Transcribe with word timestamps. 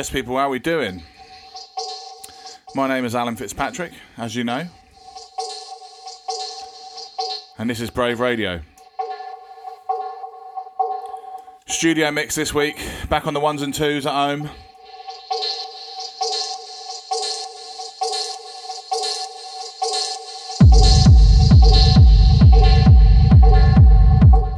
Yes, 0.00 0.08
people, 0.08 0.38
how 0.38 0.44
are 0.44 0.48
we 0.48 0.58
doing? 0.58 1.02
My 2.74 2.88
name 2.88 3.04
is 3.04 3.14
Alan 3.14 3.36
Fitzpatrick, 3.36 3.92
as 4.16 4.34
you 4.34 4.44
know. 4.44 4.66
And 7.58 7.68
this 7.68 7.82
is 7.82 7.90
Brave 7.90 8.18
Radio. 8.18 8.62
Studio 11.66 12.10
mix 12.10 12.34
this 12.34 12.54
week, 12.54 12.82
back 13.10 13.26
on 13.26 13.34
the 13.34 13.40
ones 13.40 13.60
and 13.60 13.74
twos 13.74 14.06
at 14.06 14.14
home. 14.14 14.48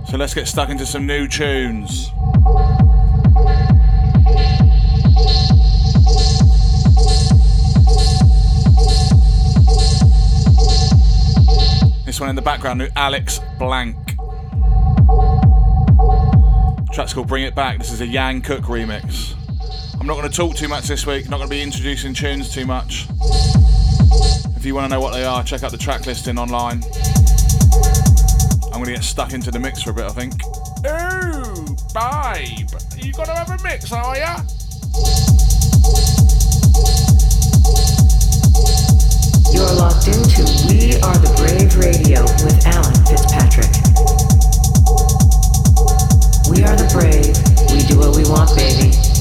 So 0.07 0.17
let's 0.17 0.35
get 0.35 0.47
stuck 0.47 0.69
into 0.69 0.87
some 0.87 1.05
new 1.05 1.27
tunes. 1.27 2.13
One 12.23 12.29
in 12.29 12.37
the 12.37 12.41
background, 12.43 12.79
new 12.79 12.89
Alex 12.95 13.41
Blank. 13.59 13.97
Track's 16.93 17.13
called 17.13 17.27
Bring 17.27 17.43
It 17.43 17.57
Back. 17.57 17.79
This 17.79 17.91
is 17.91 18.01
a 18.01 18.07
Yan 18.07 18.41
Cook 18.43 18.63
remix. 18.63 19.35
I'm 20.01 20.07
not 20.07 20.15
going 20.15 20.31
to 20.31 20.37
talk 20.37 20.55
too 20.55 20.69
much 20.69 20.85
this 20.85 21.05
week, 21.05 21.29
not 21.29 21.39
going 21.39 21.49
to 21.49 21.51
be 21.51 21.61
introducing 21.61 22.15
tunes 22.15 22.55
too 22.55 22.65
much. 22.65 23.09
If 24.57 24.65
you 24.65 24.73
want 24.73 24.85
to 24.85 24.89
know 24.89 25.01
what 25.01 25.13
they 25.15 25.25
are, 25.25 25.43
check 25.43 25.65
out 25.65 25.73
the 25.73 25.77
track 25.77 26.07
listing 26.07 26.39
online. 26.39 26.85
I'm 28.67 28.75
going 28.75 28.85
to 28.85 28.93
get 28.93 29.03
stuck 29.03 29.33
into 29.33 29.51
the 29.51 29.59
mix 29.59 29.83
for 29.83 29.91
a 29.91 29.95
bit, 29.95 30.05
I 30.05 30.11
think. 30.11 30.35
Ooh, 30.87 31.77
babe, 31.93 32.71
you 33.05 33.13
got 33.15 33.27
to 33.27 33.35
have 33.35 33.51
a 33.51 33.61
mix, 33.65 33.91
are 33.91 34.17
ya? 34.17 34.37
Baby. 48.57 49.12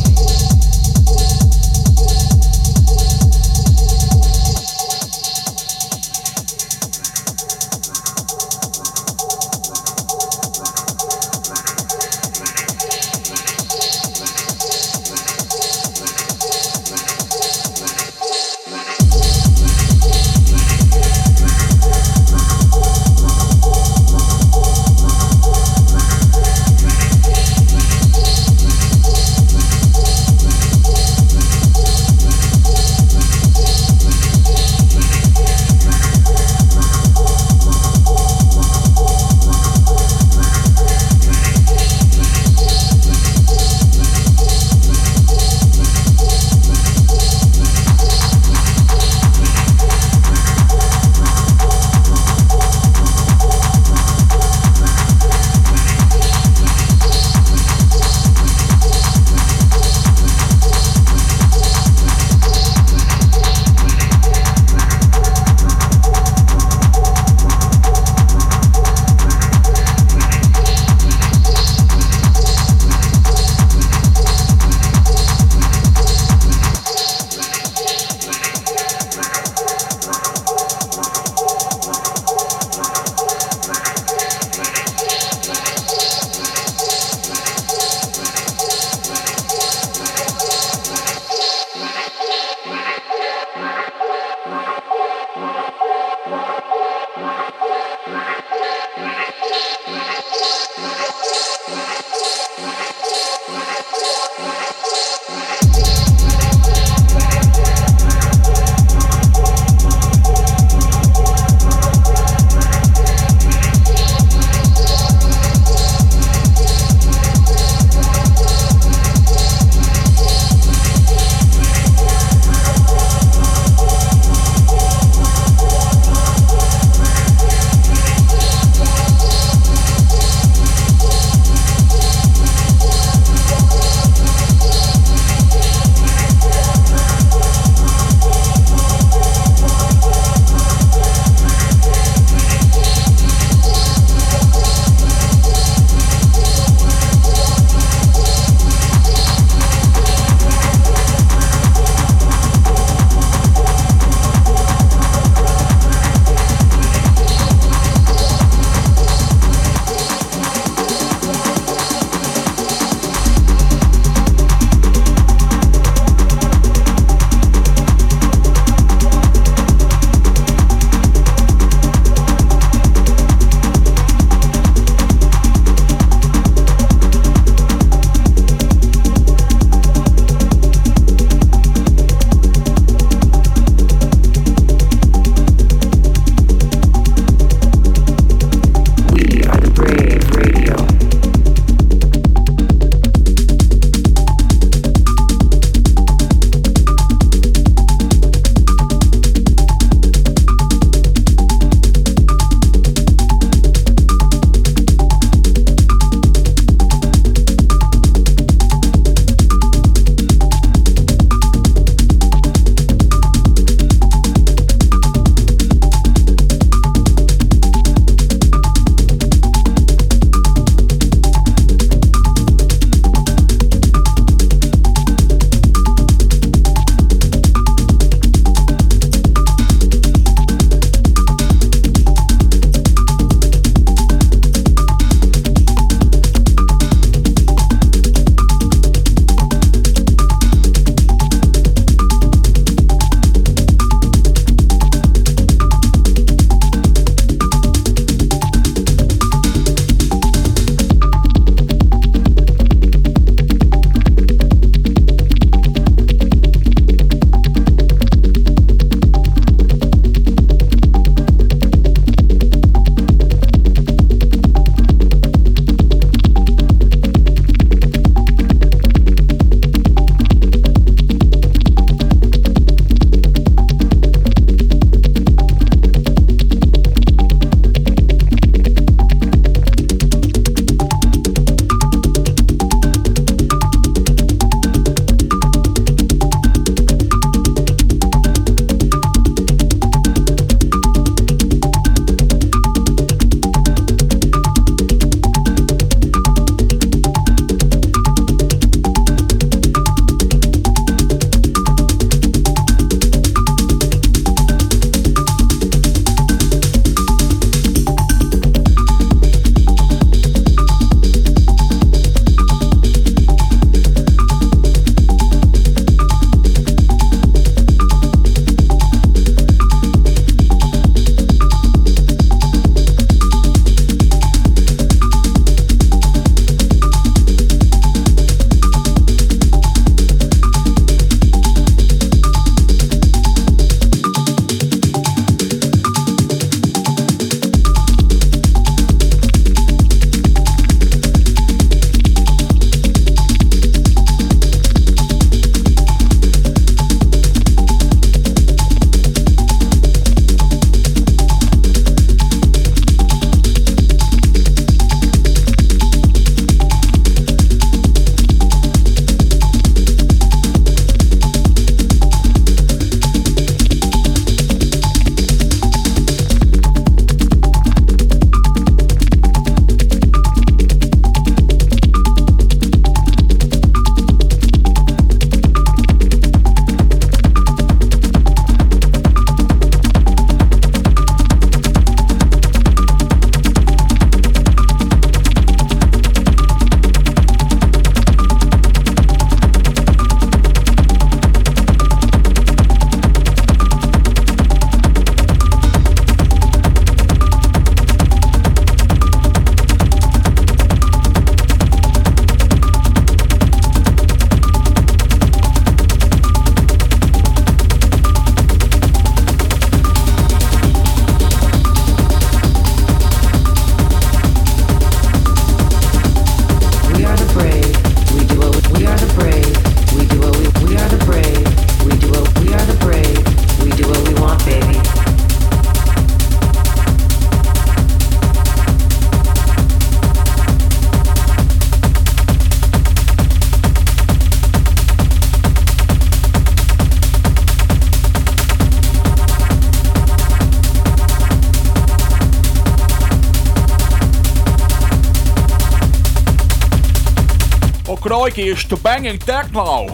Is 448.37 448.63
to 448.65 448.77
banging 448.77 449.17
techno. 449.17 449.87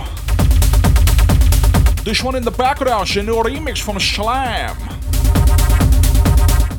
This 2.04 2.24
one 2.24 2.36
in 2.36 2.44
the 2.44 2.52
background 2.52 3.10
a 3.16 3.24
new 3.24 3.36
remix 3.36 3.80
from 3.80 4.00
Slam. 4.00 4.76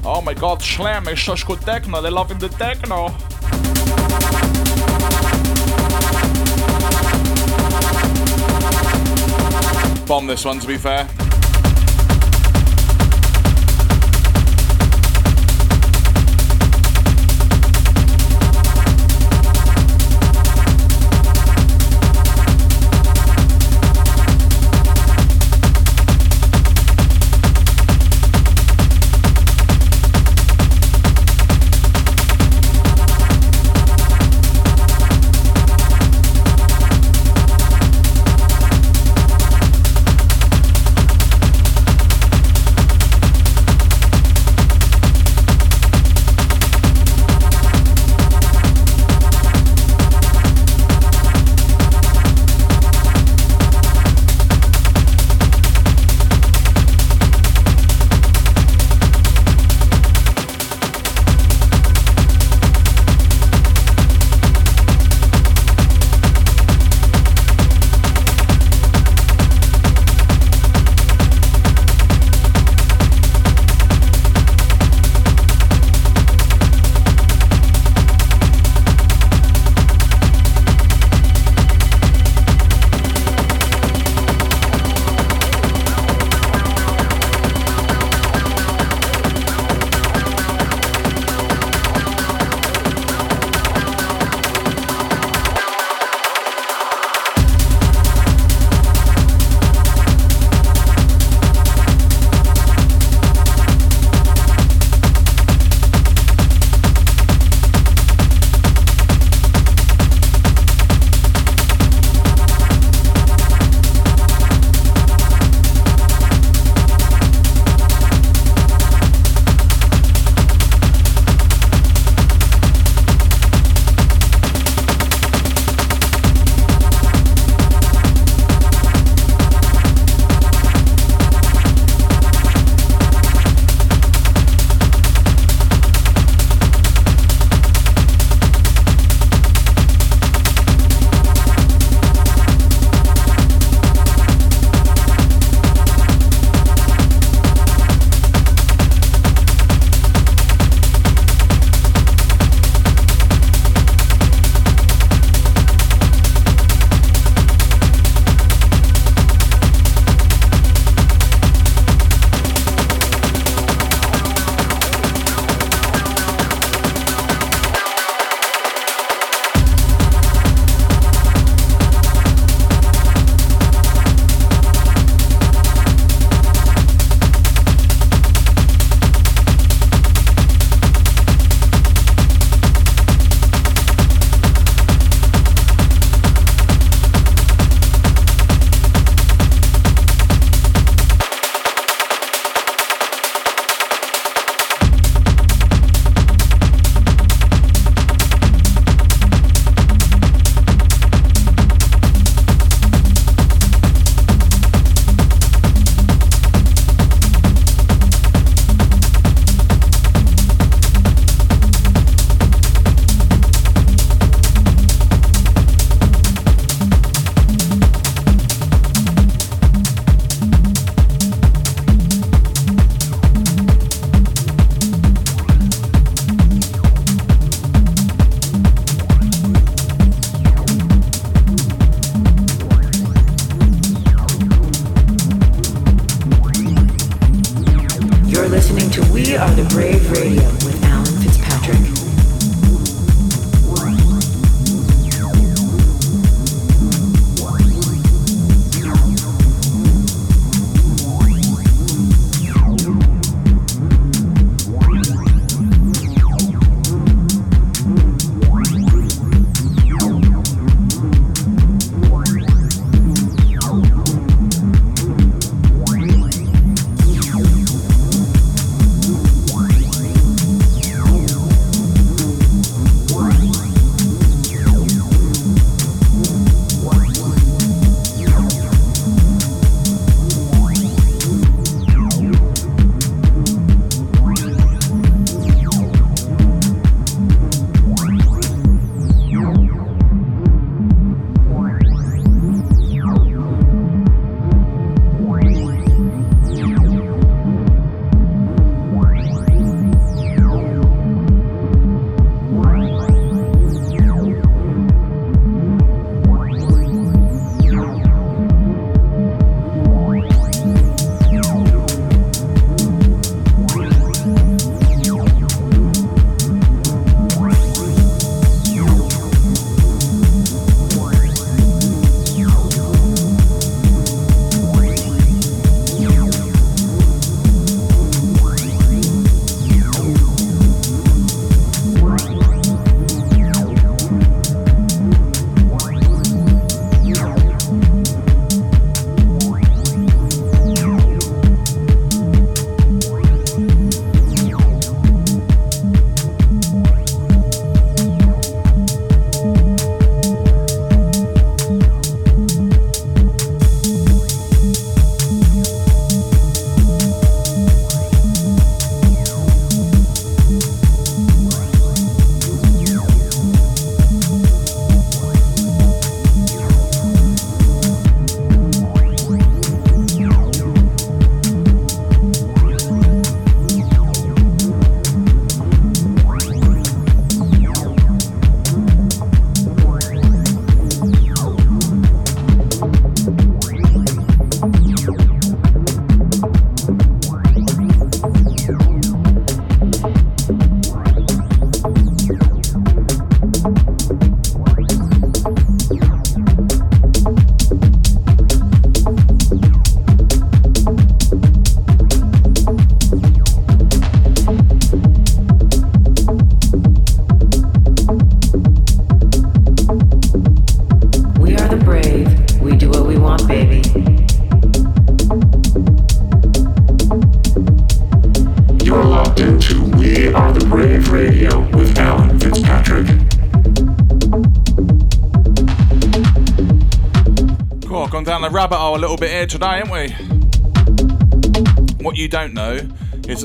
Oh 0.05 0.21
my 0.21 0.35
god, 0.35 0.63
Slam 0.63 1.09
is 1.09 1.23
such 1.23 1.47
good 1.47 1.61
techno. 1.61 2.01
They're 2.01 2.11
loving 2.11 2.39
the 2.39 2.49
techno. 2.49 3.09
Bomb 10.07 10.27
this 10.27 10.45
one 10.45 10.61
to 10.61 10.67
be 10.67 10.77
fair. 10.77 11.09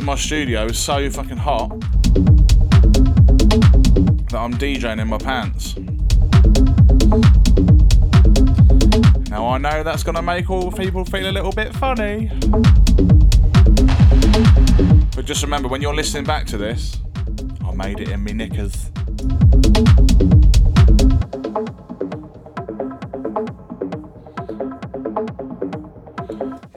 My 0.03 0.15
studio 0.15 0.65
is 0.65 0.77
so 0.77 1.10
fucking 1.10 1.38
hot 1.38 1.69
that 4.29 4.36
I'm 4.36 4.53
DJing 4.55 5.00
in 5.00 5.07
my 5.07 5.17
pants. 5.17 5.77
Now 9.29 9.48
I 9.48 9.57
know 9.60 9.81
that's 9.81 10.03
gonna 10.03 10.22
make 10.22 10.50
all 10.50 10.72
people 10.74 11.05
feel 11.05 11.29
a 11.29 11.31
little 11.31 11.53
bit 11.53 11.74
funny. 11.75 12.29
But 15.15 15.25
just 15.25 15.41
remember 15.41 15.69
when 15.69 15.81
you're 15.81 15.95
listening 15.95 16.25
back 16.25 16.48
to 16.48 16.57
this, 16.57 16.98
I 17.65 17.74
made 17.74 18.01
it 18.01 18.10
in 18.10 18.24
me 18.25 18.33
knickers. 18.33 18.91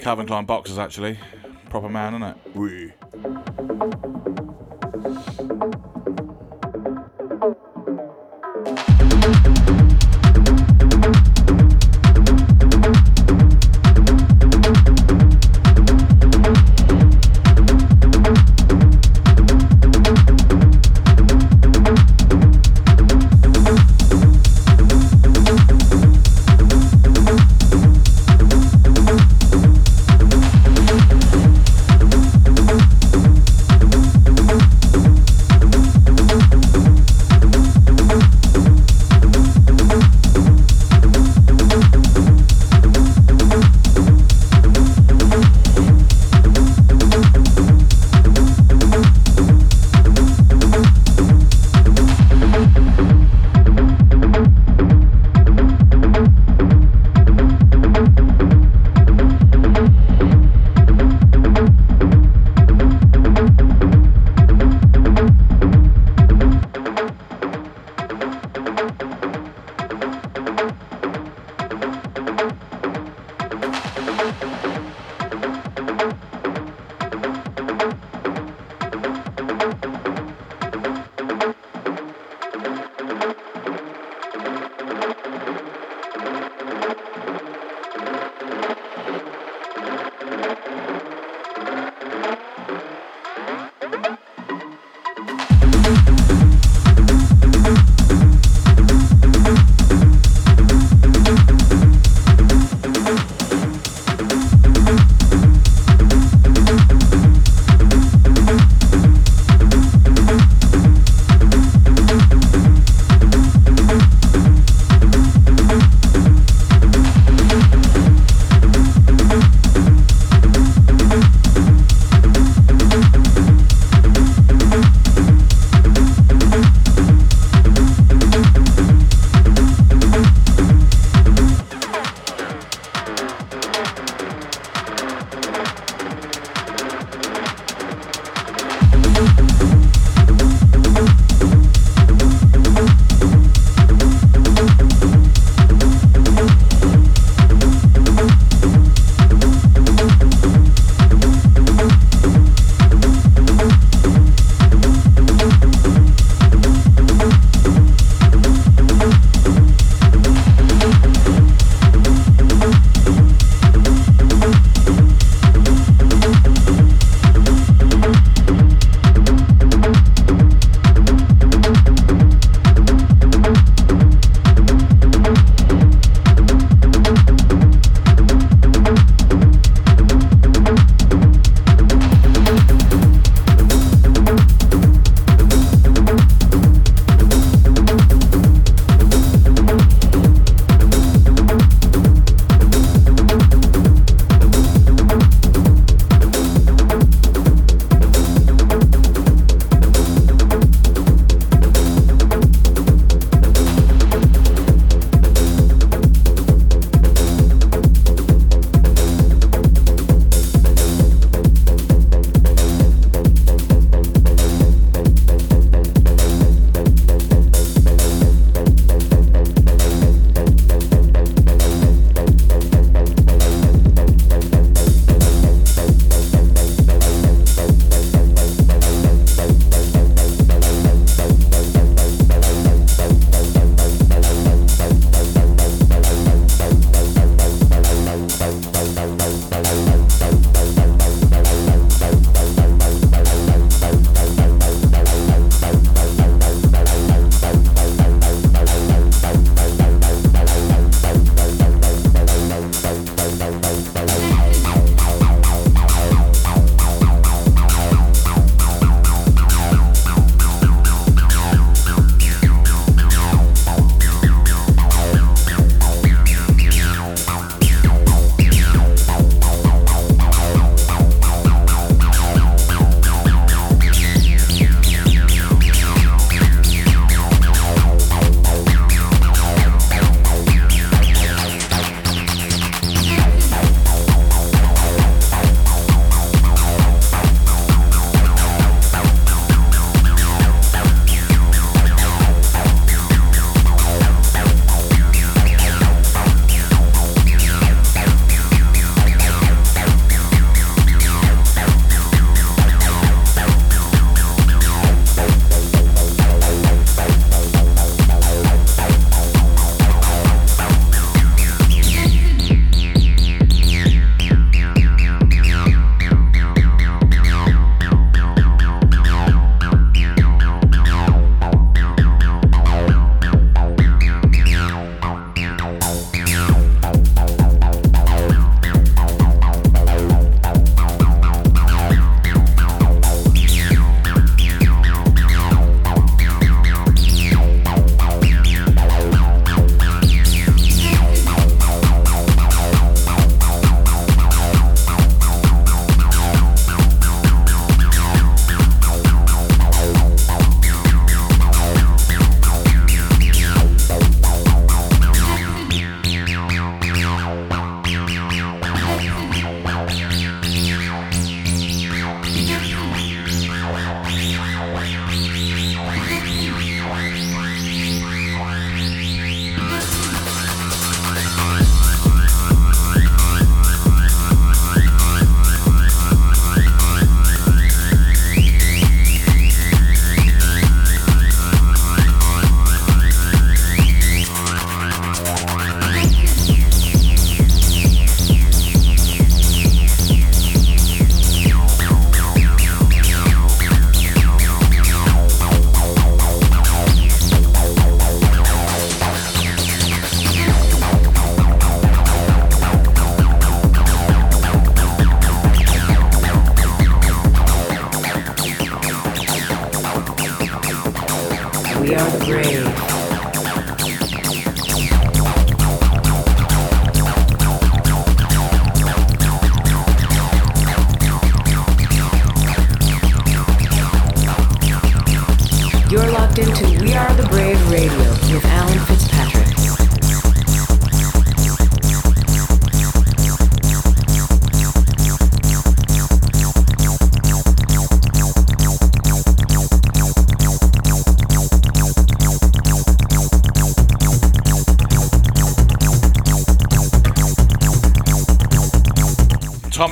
Calvin 0.00 0.26
Klein 0.26 0.45
boxers 0.45 0.78
actually. 0.78 1.18
Proper 1.71 1.88
man, 1.88 2.14
isn't 2.14 2.28
it? 2.28 2.46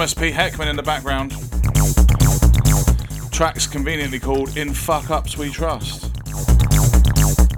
Thomas 0.05 0.13
P. 0.13 0.31
Heckmann 0.33 0.69
in 0.69 0.77
the 0.77 0.83
background. 0.83 1.31
Track's 3.33 3.67
conveniently 3.67 4.19
called 4.19 4.55
In 4.55 4.75
Fuck 4.75 5.09
Ups 5.09 5.39
We 5.39 5.49
Trust. 5.49 6.13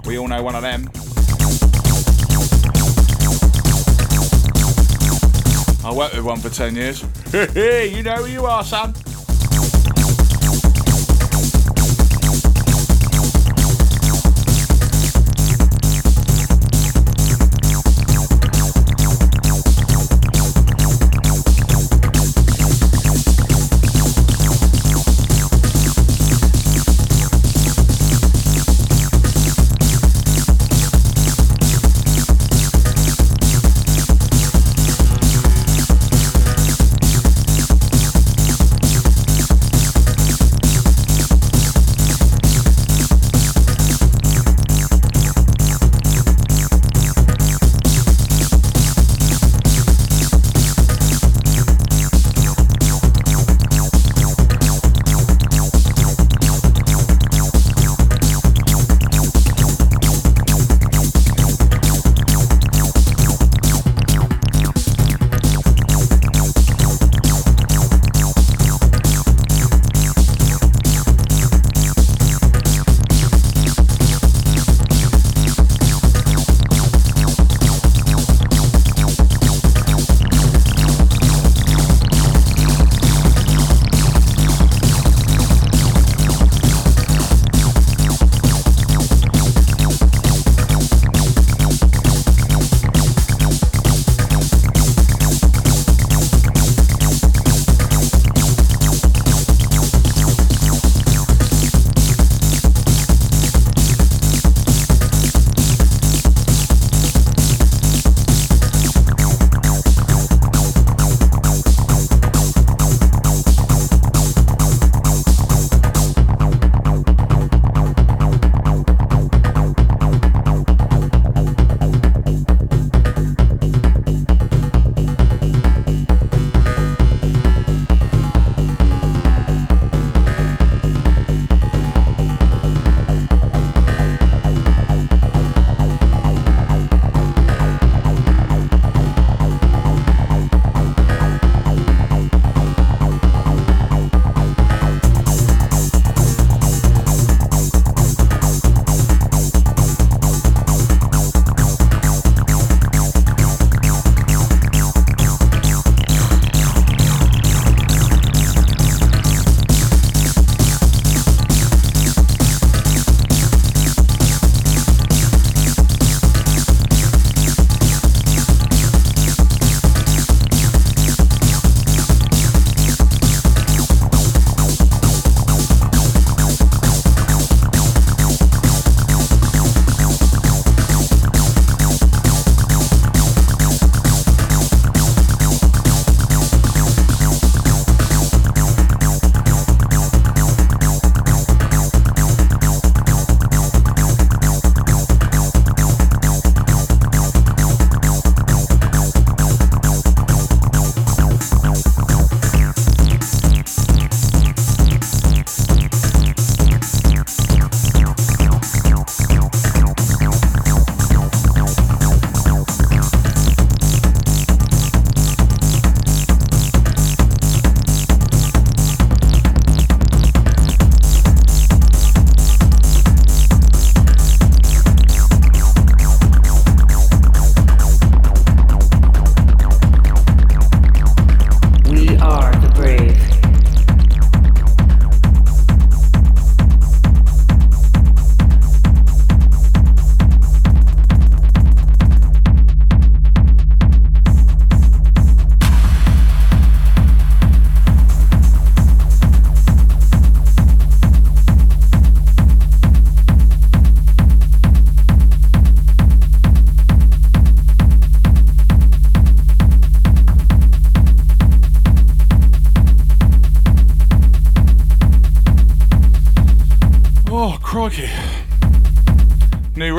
We 0.05 0.17
all 0.17 0.29
know 0.29 0.41
one 0.41 0.55
of 0.55 0.61
them. 0.61 0.89
I 5.83 5.93
worked 5.93 6.15
with 6.15 6.23
one 6.23 6.39
for 6.39 6.49
10 6.49 6.73
years. 6.77 7.03
Hey 7.33 7.87
you 7.93 8.01
know 8.01 8.15
who 8.15 8.27
you 8.27 8.45
are, 8.45 8.63
son. 8.63 8.95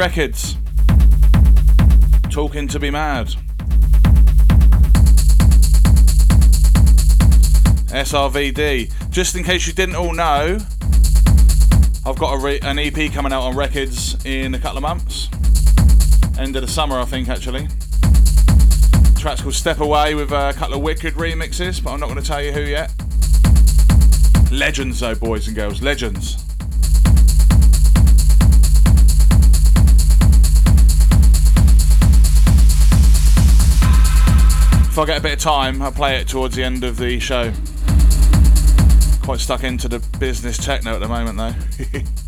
Records. 0.08 0.56
Talking 2.30 2.66
to 2.68 2.80
be 2.80 2.90
mad. 2.90 3.26
SRVD. 7.88 8.90
Just 9.10 9.36
in 9.36 9.44
case 9.44 9.66
you 9.66 9.74
didn't 9.74 9.96
all 9.96 10.14
know, 10.14 10.58
I've 12.06 12.16
got 12.16 12.42
re- 12.42 12.58
an 12.60 12.78
EP 12.78 13.12
coming 13.12 13.34
out 13.34 13.42
on 13.42 13.54
records 13.54 14.16
in 14.24 14.54
a 14.54 14.58
couple 14.58 14.78
of 14.78 14.82
months. 14.82 15.28
End 16.38 16.56
of 16.56 16.62
the 16.62 16.68
summer, 16.68 16.98
I 16.98 17.04
think, 17.04 17.28
actually. 17.28 17.66
The 17.66 19.16
track's 19.20 19.42
called 19.42 19.52
Step 19.52 19.80
Away 19.80 20.14
with 20.14 20.32
a 20.32 20.54
couple 20.56 20.76
of 20.76 20.80
wicked 20.80 21.14
remixes, 21.16 21.84
but 21.84 21.92
I'm 21.92 22.00
not 22.00 22.08
going 22.08 22.20
to 22.22 22.26
tell 22.26 22.42
you 22.42 22.52
who 22.52 22.62
yet. 22.62 22.94
Legends, 24.50 25.00
though, 25.00 25.14
boys 25.14 25.48
and 25.48 25.54
girls, 25.54 25.82
legends. 25.82 26.47
If 34.98 35.02
I 35.02 35.06
get 35.06 35.18
a 35.18 35.22
bit 35.22 35.32
of 35.34 35.38
time, 35.38 35.80
I'll 35.80 35.92
play 35.92 36.16
it 36.16 36.26
towards 36.26 36.56
the 36.56 36.64
end 36.64 36.82
of 36.82 36.96
the 36.96 37.20
show. 37.20 37.52
Quite 39.22 39.38
stuck 39.38 39.62
into 39.62 39.86
the 39.86 40.04
business 40.18 40.58
techno 40.58 40.92
at 40.92 40.98
the 40.98 41.06
moment, 41.06 41.38
though. 41.38 42.00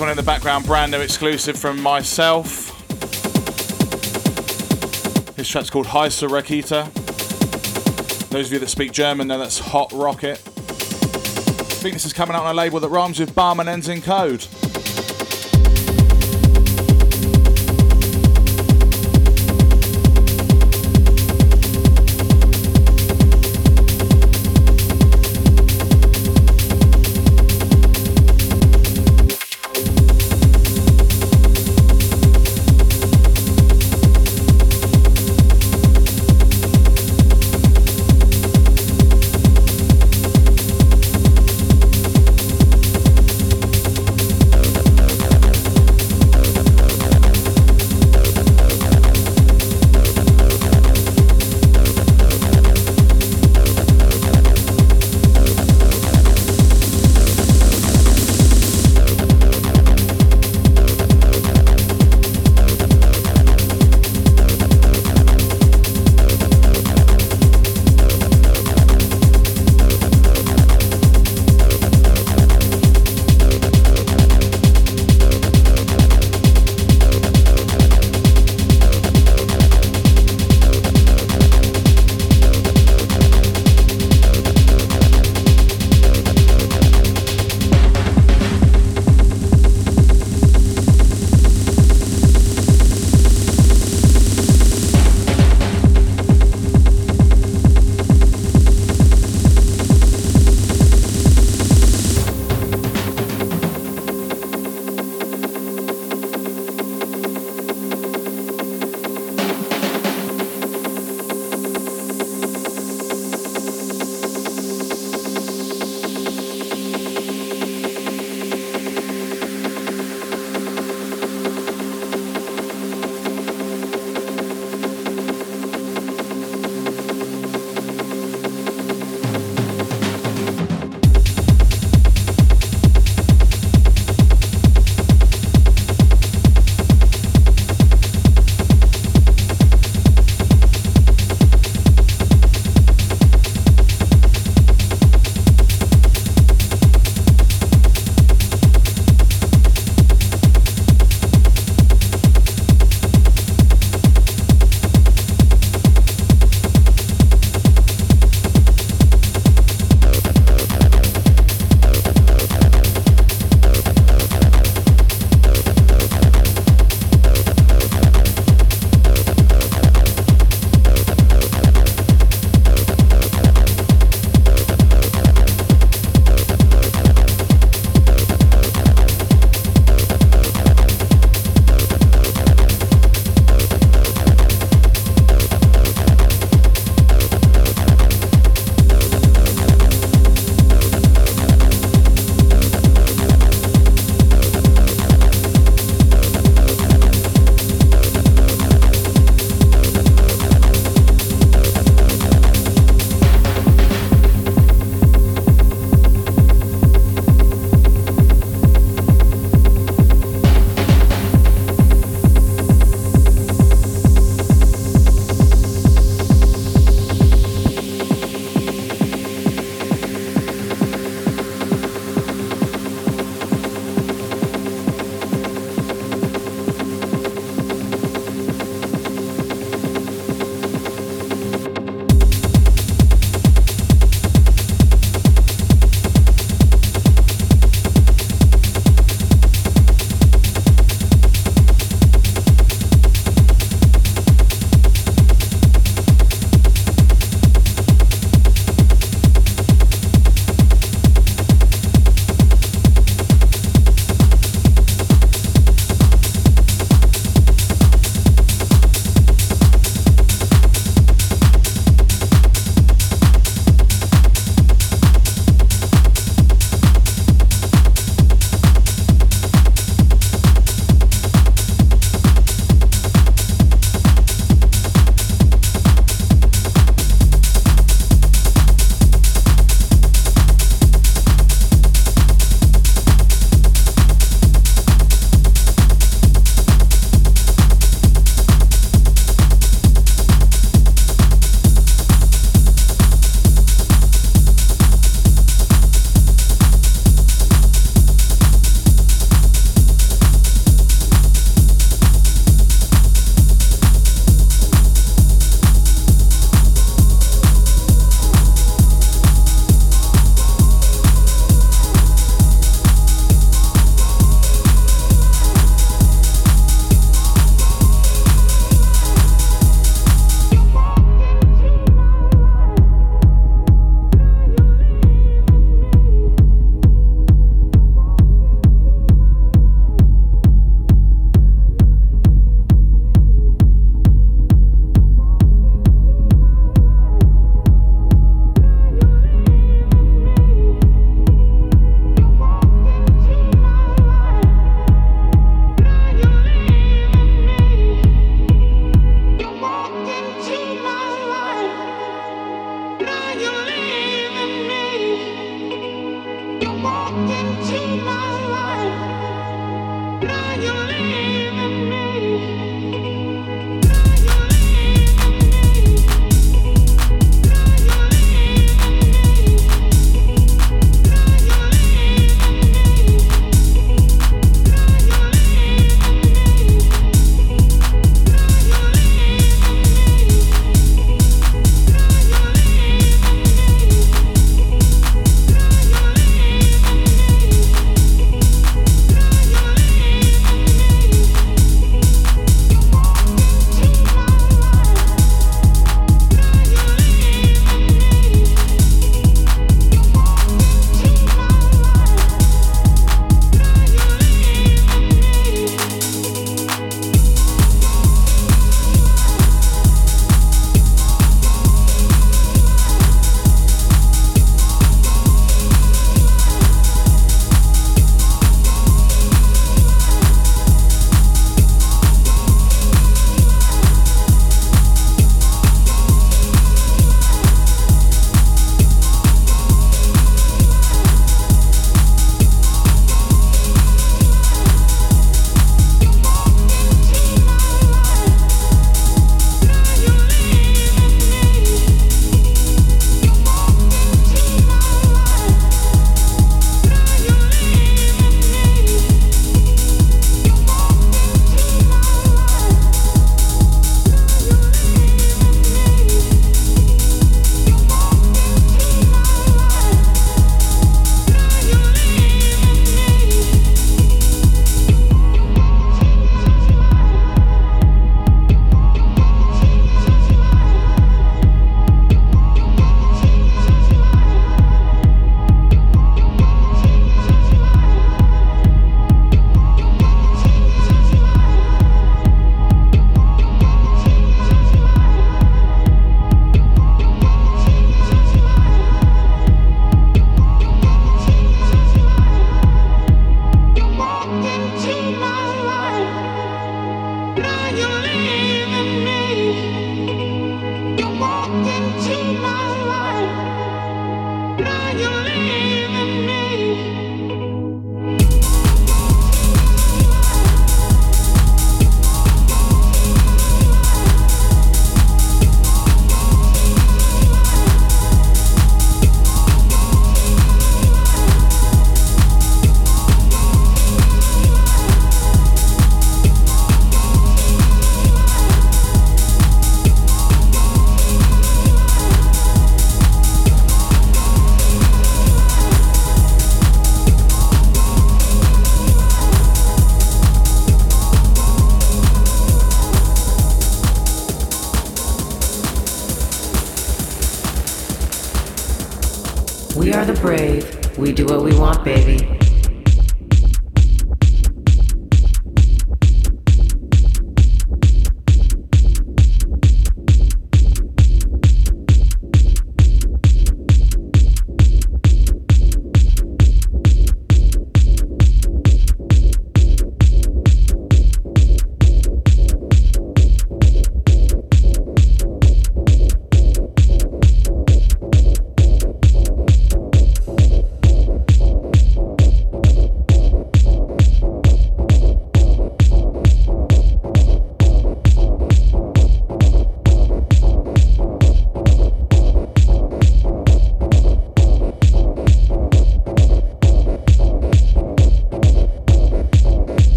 one 0.00 0.10
in 0.10 0.16
the 0.16 0.22
background, 0.22 0.64
brand 0.64 0.92
new 0.92 1.00
exclusive 1.00 1.58
from 1.58 1.80
myself. 1.82 2.76
This 5.34 5.48
track's 5.48 5.70
called 5.70 5.86
Heiße 5.86 6.28
Rakete. 6.28 6.92
Those 8.28 8.46
of 8.46 8.52
you 8.52 8.58
that 8.58 8.68
speak 8.68 8.92
German 8.92 9.28
know 9.28 9.38
that's 9.38 9.58
Hot 9.58 9.90
Rocket. 9.92 10.40
I 10.46 11.80
think 11.80 11.94
this 11.94 12.04
is 12.04 12.12
coming 12.12 12.36
out 12.36 12.44
on 12.44 12.50
a 12.50 12.54
label 12.54 12.80
that 12.80 12.88
rhymes 12.88 13.18
with 13.18 13.34
Barman 13.34 13.66
and 13.66 13.74
ends 13.74 13.88
in 13.88 14.02
code. 14.02 14.46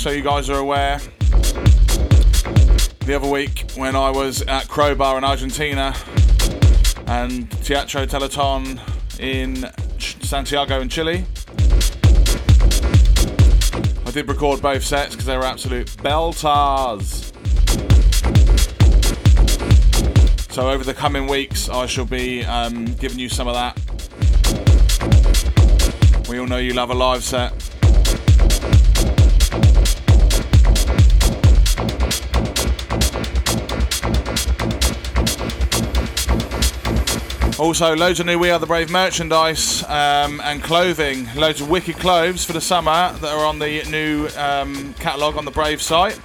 So 0.00 0.08
you 0.08 0.22
guys 0.22 0.48
are 0.48 0.56
aware, 0.56 0.98
the 3.00 3.12
other 3.14 3.28
week 3.28 3.70
when 3.76 3.94
I 3.94 4.08
was 4.10 4.40
at 4.40 4.64
Crobar 4.64 5.18
in 5.18 5.24
Argentina 5.24 5.94
and 7.06 7.50
Teatro 7.62 8.06
Teleton 8.06 8.80
in 9.20 9.66
Santiago 9.98 10.80
in 10.80 10.88
Chile, 10.88 11.26
I 14.06 14.10
did 14.10 14.26
record 14.26 14.62
both 14.62 14.82
sets 14.82 15.10
because 15.10 15.26
they 15.26 15.36
were 15.36 15.44
absolute 15.44 15.88
belters. 15.98 17.26
So 20.50 20.70
over 20.70 20.82
the 20.82 20.94
coming 20.94 21.26
weeks, 21.26 21.68
I 21.68 21.84
shall 21.84 22.06
be 22.06 22.42
um, 22.46 22.86
giving 22.94 23.18
you 23.18 23.28
some 23.28 23.48
of 23.48 23.54
that. 23.54 23.76
We 26.26 26.38
all 26.38 26.46
know 26.46 26.56
you 26.56 26.72
love 26.72 26.88
a 26.88 26.94
live 26.94 27.22
set. 27.22 27.69
Also, 37.60 37.94
loads 37.94 38.18
of 38.18 38.24
new 38.24 38.38
We 38.38 38.48
Are 38.48 38.58
the 38.58 38.64
Brave 38.64 38.90
merchandise 38.90 39.82
um, 39.82 40.40
and 40.40 40.62
clothing. 40.62 41.28
Loads 41.34 41.60
of 41.60 41.68
wicked 41.68 41.96
clothes 41.96 42.42
for 42.42 42.54
the 42.54 42.60
summer 42.60 43.12
that 43.12 43.34
are 43.34 43.44
on 43.44 43.58
the 43.58 43.82
new 43.90 44.28
um, 44.38 44.94
catalogue 44.94 45.36
on 45.36 45.44
the 45.44 45.50
Brave 45.50 45.82
site. 45.82 46.18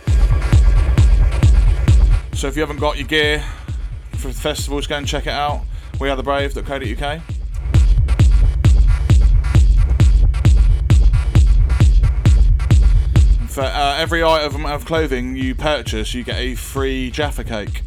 So 2.36 2.47
if 2.47 2.55
you 2.55 2.61
haven't 2.61 2.79
got 2.79 2.97
your 2.97 3.05
gear 3.05 3.43
for 4.13 4.29
the 4.29 4.33
festivals, 4.33 4.88
go 4.88 4.95
and 4.95 5.05
check 5.05 5.27
it 5.27 5.33
out. 5.33 5.65
We 5.99 6.09
are 6.09 6.15
the 6.15 6.23
brave.co.uk. 6.23 7.21
For 13.49 13.61
uh, 13.61 13.97
every 13.97 14.23
item 14.23 14.65
of 14.65 14.86
clothing 14.86 15.36
you 15.36 15.53
purchase, 15.53 16.13
you 16.13 16.23
get 16.23 16.39
a 16.39 16.55
free 16.55 17.11
Jaffa 17.11 17.43
cake. 17.43 17.81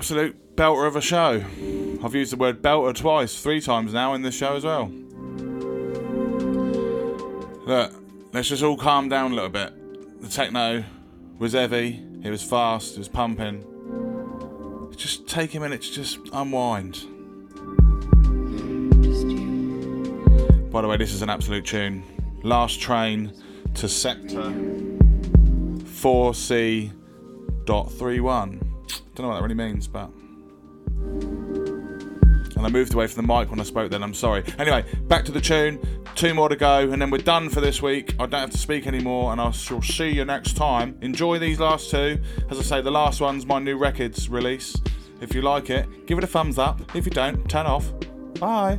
Absolute 0.00 0.56
belter 0.56 0.88
of 0.88 0.96
a 0.96 1.00
show. 1.02 1.44
I've 2.02 2.14
used 2.14 2.32
the 2.32 2.38
word 2.38 2.62
belter 2.62 2.94
twice, 2.94 3.42
three 3.42 3.60
times 3.60 3.92
now 3.92 4.14
in 4.14 4.22
this 4.22 4.34
show 4.34 4.56
as 4.56 4.64
well. 4.64 4.86
Look, 7.66 7.92
let's 8.32 8.48
just 8.48 8.62
all 8.62 8.78
calm 8.78 9.10
down 9.10 9.32
a 9.32 9.34
little 9.34 9.50
bit. 9.50 10.22
The 10.22 10.28
techno 10.28 10.84
was 11.38 11.52
heavy, 11.52 12.02
it 12.24 12.30
was 12.30 12.42
fast, 12.42 12.94
it 12.94 12.98
was 12.98 13.08
pumping. 13.08 13.62
Just 14.96 15.28
take 15.28 15.54
a 15.54 15.60
minute 15.60 15.82
to 15.82 15.92
just 15.92 16.18
unwind. 16.32 16.94
By 20.72 20.80
the 20.80 20.88
way, 20.88 20.96
this 20.96 21.12
is 21.12 21.20
an 21.20 21.28
absolute 21.28 21.66
tune. 21.66 22.04
Last 22.42 22.80
train 22.80 23.34
to 23.74 23.86
sector 23.86 24.50
4C.31. 25.84 28.69
Don't 29.14 29.20
know 29.20 29.28
what 29.28 29.34
that 29.36 29.42
really 29.42 29.54
means, 29.54 29.86
but. 29.86 30.10
And 32.56 32.66
I 32.66 32.68
moved 32.68 32.92
away 32.92 33.06
from 33.06 33.26
the 33.26 33.34
mic 33.34 33.50
when 33.50 33.58
I 33.58 33.62
spoke 33.62 33.90
then, 33.90 34.02
I'm 34.02 34.12
sorry. 34.12 34.44
Anyway, 34.58 34.84
back 35.04 35.24
to 35.24 35.32
the 35.32 35.40
tune. 35.40 35.80
Two 36.14 36.34
more 36.34 36.48
to 36.50 36.56
go, 36.56 36.90
and 36.90 37.00
then 37.00 37.10
we're 37.10 37.18
done 37.18 37.48
for 37.48 37.60
this 37.62 37.80
week. 37.80 38.14
I 38.20 38.26
don't 38.26 38.40
have 38.40 38.50
to 38.50 38.58
speak 38.58 38.86
anymore, 38.86 39.32
and 39.32 39.40
I 39.40 39.50
shall 39.50 39.80
see 39.80 40.10
you 40.10 40.24
next 40.26 40.56
time. 40.56 40.98
Enjoy 41.00 41.38
these 41.38 41.58
last 41.58 41.90
two. 41.90 42.20
As 42.50 42.58
I 42.58 42.62
say, 42.62 42.82
the 42.82 42.90
last 42.90 43.20
one's 43.20 43.46
my 43.46 43.60
new 43.60 43.78
records 43.78 44.28
release. 44.28 44.76
If 45.22 45.34
you 45.34 45.40
like 45.42 45.70
it, 45.70 46.06
give 46.06 46.18
it 46.18 46.24
a 46.24 46.26
thumbs 46.26 46.58
up. 46.58 46.80
If 46.94 47.06
you 47.06 47.12
don't, 47.12 47.48
turn 47.48 47.66
off. 47.66 47.90
Bye. 48.38 48.78